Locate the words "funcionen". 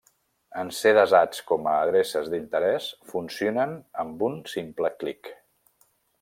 3.13-3.77